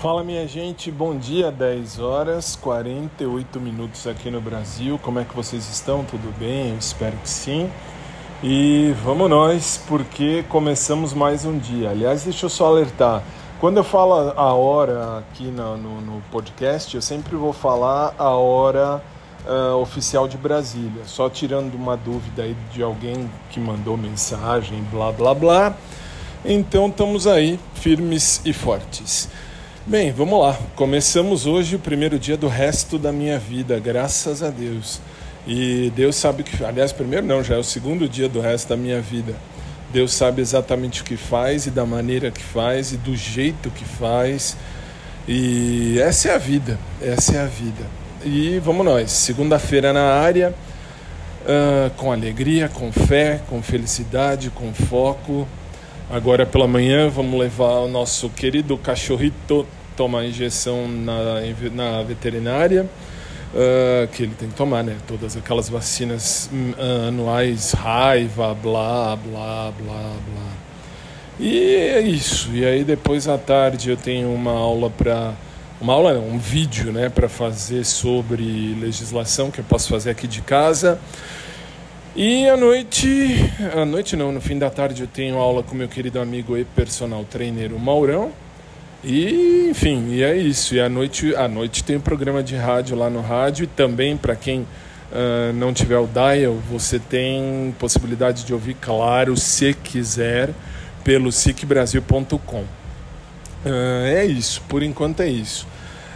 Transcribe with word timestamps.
Fala 0.00 0.22
minha 0.22 0.46
gente, 0.46 0.90
bom 0.90 1.16
dia, 1.16 1.50
10 1.50 2.00
horas 2.00 2.54
48 2.56 3.58
minutos 3.58 4.06
aqui 4.06 4.30
no 4.30 4.42
Brasil. 4.42 5.00
Como 5.02 5.18
é 5.18 5.24
que 5.24 5.34
vocês 5.34 5.66
estão? 5.70 6.04
Tudo 6.04 6.38
bem? 6.38 6.72
Eu 6.72 6.78
espero 6.78 7.16
que 7.16 7.28
sim. 7.28 7.70
E 8.42 8.94
vamos 9.02 9.30
nós, 9.30 9.80
porque 9.88 10.44
começamos 10.50 11.14
mais 11.14 11.46
um 11.46 11.56
dia. 11.58 11.88
Aliás, 11.88 12.24
deixa 12.24 12.44
eu 12.44 12.50
só 12.50 12.66
alertar. 12.66 13.22
Quando 13.58 13.78
eu 13.78 13.84
falo 13.84 14.34
a 14.36 14.52
hora 14.52 15.18
aqui 15.18 15.44
no, 15.44 15.78
no, 15.78 16.00
no 16.02 16.22
podcast, 16.30 16.94
eu 16.94 17.00
sempre 17.00 17.34
vou 17.34 17.54
falar 17.54 18.14
a 18.18 18.30
hora 18.32 19.02
uh, 19.46 19.76
oficial 19.76 20.28
de 20.28 20.36
Brasília. 20.36 21.04
Só 21.06 21.30
tirando 21.30 21.74
uma 21.74 21.96
dúvida 21.96 22.42
aí 22.42 22.54
de 22.70 22.82
alguém 22.82 23.30
que 23.48 23.58
mandou 23.58 23.96
mensagem, 23.96 24.82
blá 24.92 25.10
blá 25.10 25.32
blá. 25.32 25.74
Então 26.44 26.86
estamos 26.88 27.26
aí, 27.26 27.58
firmes 27.74 28.42
e 28.44 28.52
fortes. 28.52 29.30
Bem, 29.88 30.10
vamos 30.10 30.40
lá. 30.40 30.58
Começamos 30.74 31.46
hoje 31.46 31.76
o 31.76 31.78
primeiro 31.78 32.18
dia 32.18 32.36
do 32.36 32.48
resto 32.48 32.98
da 32.98 33.12
minha 33.12 33.38
vida, 33.38 33.78
graças 33.78 34.42
a 34.42 34.50
Deus. 34.50 35.00
E 35.46 35.92
Deus 35.94 36.16
sabe 36.16 36.42
que, 36.42 36.64
aliás, 36.64 36.90
primeiro 36.90 37.24
não, 37.24 37.40
já 37.40 37.54
é 37.54 37.58
o 37.58 37.62
segundo 37.62 38.08
dia 38.08 38.28
do 38.28 38.40
resto 38.40 38.70
da 38.70 38.76
minha 38.76 39.00
vida. 39.00 39.32
Deus 39.92 40.12
sabe 40.12 40.42
exatamente 40.42 41.02
o 41.02 41.04
que 41.04 41.16
faz 41.16 41.66
e 41.66 41.70
da 41.70 41.86
maneira 41.86 42.32
que 42.32 42.42
faz 42.42 42.90
e 42.90 42.96
do 42.96 43.14
jeito 43.14 43.70
que 43.70 43.84
faz. 43.84 44.56
E 45.28 46.00
essa 46.00 46.30
é 46.30 46.34
a 46.34 46.38
vida, 46.38 46.76
essa 47.00 47.36
é 47.36 47.40
a 47.42 47.46
vida. 47.46 47.84
E 48.24 48.58
vamos 48.58 48.84
nós, 48.84 49.12
segunda-feira 49.12 49.92
na 49.92 50.14
área, 50.14 50.52
uh, 51.42 51.90
com 51.90 52.10
alegria, 52.10 52.68
com 52.68 52.90
fé, 52.90 53.40
com 53.48 53.62
felicidade, 53.62 54.50
com 54.50 54.74
foco. 54.74 55.46
Agora 56.10 56.44
pela 56.44 56.66
manhã 56.66 57.08
vamos 57.08 57.38
levar 57.38 57.80
o 57.80 57.88
nosso 57.88 58.28
querido 58.30 58.76
cachorrito 58.76 59.64
tomar 59.96 60.24
injeção 60.24 60.86
na, 60.86 61.40
na 61.74 62.02
veterinária, 62.02 62.84
uh, 62.84 64.06
que 64.08 64.24
ele 64.24 64.34
tem 64.38 64.48
que 64.48 64.54
tomar, 64.54 64.84
né? 64.84 64.96
Todas 65.06 65.36
aquelas 65.36 65.68
vacinas 65.68 66.50
uh, 66.52 67.08
anuais, 67.08 67.72
raiva, 67.72 68.54
blá, 68.54 69.16
blá, 69.16 69.72
blá, 69.72 70.12
blá. 70.26 70.52
E 71.38 71.74
é 71.74 72.00
isso. 72.00 72.50
E 72.52 72.64
aí 72.64 72.84
depois 72.84 73.28
à 73.28 73.36
tarde 73.36 73.90
eu 73.90 73.96
tenho 73.96 74.32
uma 74.32 74.52
aula 74.52 74.90
para 74.90 75.34
uma 75.78 75.92
aula, 75.92 76.14
não, 76.14 76.26
um 76.28 76.38
vídeo, 76.38 76.90
né, 76.90 77.10
para 77.10 77.28
fazer 77.28 77.84
sobre 77.84 78.74
legislação 78.80 79.50
que 79.50 79.58
eu 79.58 79.64
posso 79.64 79.90
fazer 79.90 80.10
aqui 80.10 80.26
de 80.26 80.40
casa. 80.40 80.98
E 82.14 82.48
à 82.48 82.56
noite, 82.56 83.36
à 83.74 83.84
noite 83.84 84.16
não, 84.16 84.32
no 84.32 84.40
fim 84.40 84.58
da 84.58 84.70
tarde 84.70 85.02
eu 85.02 85.06
tenho 85.06 85.36
aula 85.36 85.62
com 85.62 85.74
meu 85.74 85.86
querido 85.86 86.18
amigo 86.18 86.56
e 86.56 86.64
personal 86.64 87.24
trainer 87.24 87.70
Maurão. 87.78 88.32
E, 89.08 89.68
enfim, 89.70 90.08
e 90.10 90.24
é 90.24 90.36
isso. 90.36 90.74
E 90.74 90.80
à 90.80 90.88
noite, 90.88 91.32
à 91.36 91.46
noite 91.46 91.84
tem 91.84 91.96
um 91.96 92.00
programa 92.00 92.42
de 92.42 92.56
rádio 92.56 92.96
lá 92.96 93.08
no 93.08 93.20
rádio 93.20 93.62
e 93.62 93.66
também 93.68 94.16
para 94.16 94.34
quem 94.34 94.62
uh, 94.62 95.52
não 95.54 95.72
tiver 95.72 95.96
o 95.96 96.08
dial, 96.08 96.54
você 96.68 96.98
tem 96.98 97.72
possibilidade 97.78 98.44
de 98.44 98.52
ouvir, 98.52 98.74
claro, 98.74 99.36
se 99.36 99.72
quiser, 99.74 100.50
pelo 101.04 101.30
sicbrasil.com. 101.30 102.62
Uh, 102.62 104.06
é 104.06 104.24
isso, 104.24 104.60
por 104.68 104.82
enquanto 104.82 105.20
é 105.20 105.28
isso. 105.28 105.68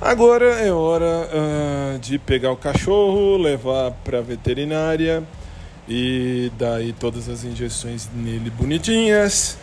Agora 0.00 0.46
é 0.46 0.72
hora 0.72 1.06
uh, 1.06 1.98
de 2.00 2.18
pegar 2.18 2.50
o 2.50 2.56
cachorro, 2.56 3.36
levar 3.36 3.92
para 4.02 4.18
a 4.18 4.22
veterinária 4.22 5.22
e 5.88 6.50
daí 6.58 6.92
todas 6.92 7.28
as 7.28 7.44
injeções 7.44 8.10
nele 8.12 8.50
bonitinhas 8.50 9.56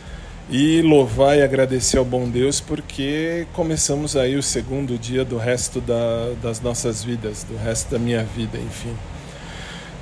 e 0.52 0.82
louvar 0.82 1.38
e 1.38 1.44
agradecer 1.44 1.98
ao 1.98 2.06
bom 2.06 2.28
Deus 2.28 2.60
porque 2.60 3.46
começamos 3.54 4.16
aí 4.16 4.36
o 4.36 4.42
segundo 4.42 4.98
dia 4.98 5.24
do 5.24 5.38
resto 5.38 5.80
da, 5.80 6.34
das 6.42 6.60
nossas 6.60 7.04
vidas, 7.04 7.44
do 7.44 7.56
resto 7.56 7.92
da 7.92 8.00
minha 8.00 8.24
vida, 8.24 8.58
enfim. 8.58 8.96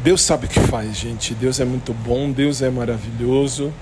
Deus 0.01 0.21
sabe 0.21 0.45
o 0.45 0.49
que 0.49 0.59
faz, 0.61 0.95
gente. 0.95 1.33
Deus 1.33 1.59
é 1.59 1.65
muito 1.65 1.93
bom, 1.93 2.31
Deus 2.31 2.61
é 2.61 2.69
maravilhoso. 2.69 3.73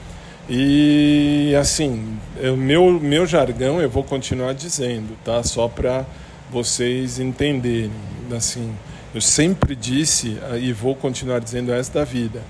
E 0.49 1.53
assim, 1.59 2.17
o 2.41 2.57
meu, 2.57 2.99
meu 2.99 3.27
jargão 3.27 3.79
eu 3.79 3.89
vou 3.89 4.03
continuar 4.03 4.53
dizendo, 4.53 5.15
tá? 5.23 5.43
Só 5.43 5.67
para 5.67 6.03
vocês 6.51 7.19
entenderem. 7.19 7.91
Assim, 8.35 8.73
eu 9.13 9.21
sempre 9.21 9.75
disse 9.75 10.37
e 10.59 10.73
vou 10.73 10.95
continuar 10.95 11.39
dizendo 11.39 11.71
esta 11.71 12.03
vida 12.03 12.41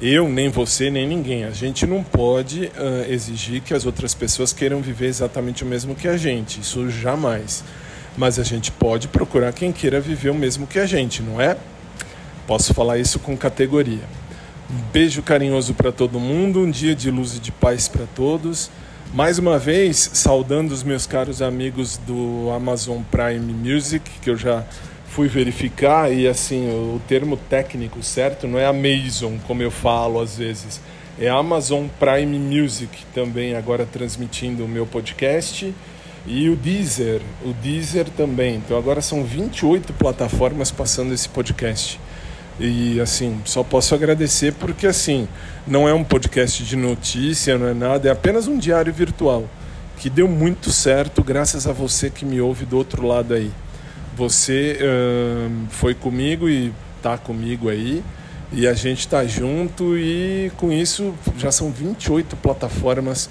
eu, 0.00 0.28
nem 0.28 0.50
você, 0.50 0.90
nem 0.90 1.06
ninguém. 1.06 1.44
A 1.44 1.50
gente 1.50 1.86
não 1.86 2.02
pode 2.02 2.66
uh, 2.66 3.10
exigir 3.10 3.62
que 3.62 3.72
as 3.72 3.86
outras 3.86 4.14
pessoas 4.14 4.52
queiram 4.52 4.82
viver 4.82 5.06
exatamente 5.06 5.64
o 5.64 5.66
mesmo 5.66 5.94
que 5.94 6.06
a 6.06 6.16
gente. 6.16 6.60
Isso 6.60 6.90
jamais. 6.90 7.64
Mas 8.16 8.38
a 8.38 8.42
gente 8.42 8.70
pode 8.70 9.08
procurar 9.08 9.52
quem 9.52 9.72
queira 9.72 10.00
viver 10.00 10.30
o 10.30 10.34
mesmo 10.34 10.66
que 10.66 10.78
a 10.78 10.86
gente, 10.86 11.22
não 11.22 11.40
é? 11.40 11.56
Posso 12.46 12.74
falar 12.74 12.98
isso 12.98 13.18
com 13.18 13.36
categoria. 13.36 14.04
Um 14.70 14.80
beijo 14.92 15.22
carinhoso 15.22 15.74
para 15.74 15.90
todo 15.90 16.20
mundo, 16.20 16.60
um 16.60 16.70
dia 16.70 16.94
de 16.94 17.10
luz 17.10 17.36
e 17.36 17.40
de 17.40 17.50
paz 17.50 17.88
para 17.88 18.04
todos. 18.14 18.70
Mais 19.14 19.38
uma 19.38 19.58
vez, 19.58 20.10
saudando 20.12 20.72
os 20.72 20.82
meus 20.82 21.06
caros 21.06 21.40
amigos 21.40 21.96
do 22.06 22.50
Amazon 22.54 23.00
Prime 23.10 23.52
Music, 23.52 24.10
que 24.20 24.28
eu 24.28 24.36
já 24.36 24.64
fui 25.08 25.28
verificar 25.28 26.12
e 26.12 26.26
assim 26.26 26.68
o 26.68 27.00
termo 27.08 27.36
técnico 27.36 28.02
certo 28.02 28.46
não 28.46 28.58
é 28.58 28.66
Amazon 28.66 29.36
como 29.46 29.62
eu 29.62 29.70
falo 29.70 30.20
às 30.20 30.36
vezes. 30.36 30.80
É 31.18 31.28
Amazon 31.28 31.86
Prime 31.98 32.38
Music 32.38 33.04
também 33.14 33.56
agora 33.56 33.86
transmitindo 33.86 34.64
o 34.64 34.68
meu 34.68 34.86
podcast 34.86 35.72
e 36.26 36.50
o 36.50 36.56
Deezer 36.56 37.22
o 37.44 37.52
Deezer 37.54 38.06
também. 38.10 38.56
Então 38.56 38.76
agora 38.76 39.00
são 39.00 39.24
28 39.24 39.92
plataformas 39.94 40.70
passando 40.70 41.14
esse 41.14 41.28
podcast. 41.28 41.98
E 42.58 43.00
assim 43.00 43.40
só 43.44 43.62
posso 43.62 43.94
agradecer 43.94 44.52
porque 44.54 44.86
assim 44.86 45.28
não 45.66 45.88
é 45.88 45.94
um 45.94 46.04
podcast 46.04 46.64
de 46.64 46.74
notícia 46.74 47.58
não 47.58 47.66
é 47.66 47.74
nada 47.74 48.08
é 48.08 48.12
apenas 48.12 48.46
um 48.48 48.56
diário 48.56 48.92
virtual 48.92 49.44
que 49.98 50.08
deu 50.08 50.26
muito 50.26 50.70
certo 50.70 51.22
graças 51.22 51.66
a 51.66 51.72
você 51.72 52.08
que 52.08 52.24
me 52.24 52.40
ouve 52.40 52.64
do 52.64 52.78
outro 52.78 53.06
lado 53.06 53.34
aí 53.34 53.50
você 54.16 54.78
uh, 54.80 55.66
foi 55.68 55.94
comigo 55.94 56.48
e 56.48 56.72
tá 57.02 57.18
comigo 57.18 57.68
aí. 57.68 58.02
E 58.52 58.66
a 58.66 58.72
gente 58.72 59.00
está 59.00 59.24
junto 59.26 59.96
e 59.96 60.50
com 60.56 60.72
isso 60.72 61.14
já 61.36 61.52
são 61.52 61.70
28 61.70 62.36
plataformas 62.36 63.28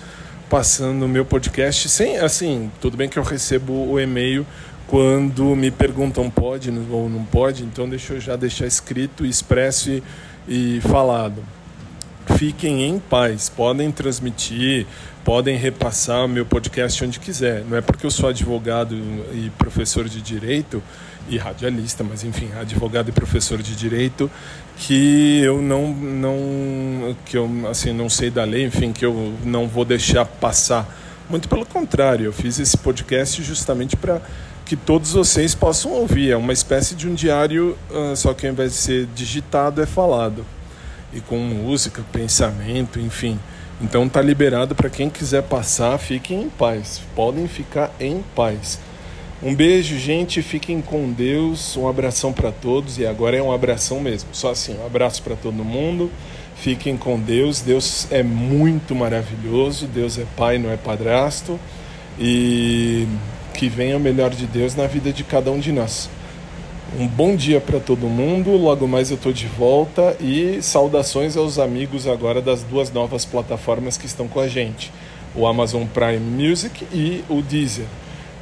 passando 0.50 1.06
o 1.06 1.08
meu 1.08 1.26
podcast. 1.26 1.90
Sem, 1.90 2.18
assim, 2.18 2.72
tudo 2.80 2.96
bem 2.96 3.10
que 3.10 3.18
eu 3.18 3.24
recebo 3.24 3.74
o 3.74 4.00
e-mail 4.00 4.46
quando 4.88 5.56
me 5.56 5.72
perguntam 5.72 6.30
pode 6.30 6.70
ou 6.92 7.10
não 7.10 7.26
pode, 7.26 7.64
então 7.64 7.90
deixa 7.90 8.14
eu 8.14 8.22
já 8.22 8.36
deixar 8.36 8.68
escrito, 8.68 9.26
expresso 9.26 9.90
e, 9.90 10.04
e 10.48 10.82
falado. 10.82 11.44
Fiquem 12.38 12.84
em 12.84 13.00
paz, 13.00 13.48
podem 13.48 13.90
transmitir, 13.92 14.86
podem 15.24 15.56
repassar 15.56 16.28
meu 16.28 16.46
podcast 16.46 17.06
onde 17.06 17.18
quiser. 17.18 17.64
Não 17.64 17.78
é 17.78 17.82
porque 17.82 18.06
eu 18.06 18.12
sou 18.12 18.28
advogado 18.28 18.94
e 19.34 19.50
professor 19.58 20.10
de 20.10 20.22
direito 20.22 20.84
e 21.30 21.38
radialista, 21.38 22.04
mas 22.04 22.26
enfim, 22.26 22.50
advogado 22.60 23.08
e 23.08 23.14
professor 23.14 23.62
de 23.62 23.74
direito, 23.74 24.30
que 24.78 25.40
eu 25.44 25.62
não 25.62 25.88
não 25.94 27.16
que 27.26 27.38
eu 27.38 27.50
assim 27.70 27.94
não 27.94 28.10
sei 28.10 28.30
da 28.30 28.44
lei, 28.44 28.66
enfim, 28.66 28.92
que 28.92 29.06
eu 29.06 29.34
não 29.46 29.66
vou 29.66 29.86
deixar 29.86 30.26
passar. 30.26 30.86
Muito 31.30 31.48
pelo 31.48 31.66
contrário, 31.66 32.26
eu 32.26 32.34
fiz 32.34 32.60
esse 32.60 32.78
podcast 32.78 33.42
justamente 33.44 33.96
para 33.96 34.22
que 34.66 34.76
todos 34.76 35.14
vocês 35.14 35.56
possam 35.56 35.92
ouvir. 35.92 36.32
É 36.32 36.38
uma 36.38 36.52
espécie 36.52 36.96
de 36.96 37.08
um 37.08 37.14
diário, 37.14 37.78
uh, 37.90 38.14
só 38.14 38.34
que 38.34 38.46
ao 38.46 38.52
invés 38.52 38.74
de 38.74 38.78
ser 38.78 39.08
digitado 39.16 39.82
é 39.82 39.86
falado 39.86 40.46
e 41.14 41.22
com 41.22 41.38
música, 41.38 42.04
pensamento, 42.12 43.00
enfim. 43.00 43.40
Então 43.82 44.08
tá 44.08 44.22
liberado 44.22 44.74
para 44.74 44.90
quem 44.90 45.10
quiser 45.10 45.44
passar, 45.44 45.98
fiquem 45.98 46.44
em 46.44 46.50
paz. 46.50 47.02
Podem 47.16 47.48
ficar 47.48 47.94
em 48.00 48.24
paz. 48.36 48.80
Um 49.44 49.54
beijo, 49.54 49.98
gente. 50.00 50.42
Fiquem 50.42 50.82
com 50.82 51.12
Deus. 51.12 51.76
Um 51.76 51.88
abração 51.88 52.32
para 52.32 52.52
todos. 52.52 52.98
E 52.98 53.06
agora 53.06 53.38
é 53.38 53.42
um 53.42 53.52
abração 53.52 54.00
mesmo. 54.00 54.30
Só 54.32 54.52
assim, 54.52 54.78
um 54.78 54.86
abraço 54.86 55.22
para 55.22 55.36
todo 55.36 55.64
mundo. 55.64 56.10
Fiquem 56.56 56.96
com 56.96 57.20
Deus. 57.20 57.62
Deus 57.62 58.08
é 58.10 58.24
muito 58.24 58.96
maravilhoso. 58.96 59.88
Deus 59.88 60.18
é 60.18 60.26
pai, 60.38 60.58
não 60.58 60.72
é 60.72 60.78
padrasto. 60.78 61.60
E 62.18 63.08
que 63.54 63.68
venha 63.70 63.98
o 63.98 64.00
melhor 64.00 64.32
de 64.32 64.48
Deus 64.48 64.74
na 64.74 64.88
vida 64.88 65.12
de 65.12 65.24
cada 65.24 65.52
um 65.52 65.60
de 65.60 65.72
nós. 65.72 66.10
Um 66.98 67.08
bom 67.08 67.36
dia 67.36 67.60
para 67.60 67.78
todo 67.78 68.08
mundo. 68.08 68.52
Logo 68.52 68.88
mais 68.88 69.10
eu 69.10 69.18
estou 69.18 69.34
de 69.34 69.48
volta 69.48 70.16
e 70.18 70.62
saudações 70.62 71.36
aos 71.36 71.60
amigos 71.60 72.08
agora 72.08 72.42
das 72.42 72.64
duas 72.64 72.90
novas 72.90 73.26
plataformas 73.26 73.98
que 73.98 74.06
estão 74.06 74.30
com 74.30 74.40
a 74.40 74.48
gente, 74.48 74.94
o 75.36 75.46
Amazon 75.46 75.84
Prime 75.86 76.20
Music 76.20 76.88
e 76.94 77.22
o 77.28 77.42
Deezer. 77.42 77.86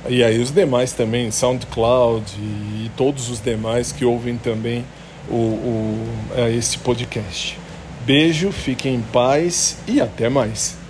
E 0.08 0.24
aí 0.24 0.40
os 0.40 0.52
demais 0.52 0.94
também, 0.94 1.32
SoundCloud 1.32 2.26
e 2.38 2.92
todos 2.96 3.28
os 3.32 3.42
demais 3.42 3.92
que 3.92 4.06
ouvem 4.06 4.38
também 4.38 4.86
o, 5.28 5.36
o, 5.36 6.08
é, 6.36 6.52
esse 6.52 6.78
podcast. 6.78 7.58
Beijo, 8.06 8.52
fiquem 8.52 8.96
em 8.96 9.02
paz 9.02 9.78
e 9.88 10.00
até 10.00 10.30
mais. 10.30 10.83